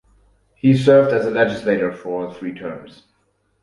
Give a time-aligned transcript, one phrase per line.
[0.55, 3.03] He served as a legislator for three terms.